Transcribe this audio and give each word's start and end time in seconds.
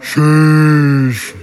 Sheesh. 0.00 1.34